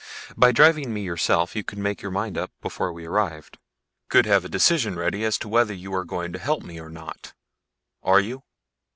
By 0.35 0.51
driving 0.51 0.91
me 0.95 1.01
yourself 1.03 1.55
you 1.55 1.63
could 1.63 1.77
make 1.77 2.01
your 2.01 2.09
mind 2.09 2.35
up 2.35 2.51
before 2.59 2.91
we 2.91 3.05
arrived. 3.05 3.59
Could 4.09 4.25
have 4.25 4.43
a 4.43 4.49
decision 4.49 4.95
ready 4.95 5.23
as 5.23 5.37
to 5.37 5.47
whether 5.47 5.75
you 5.75 5.93
are 5.93 6.05
going 6.05 6.33
to 6.33 6.39
help 6.39 6.63
me 6.63 6.79
or 6.79 6.89
not. 6.89 7.33
Are 8.01 8.19
you?" 8.19 8.41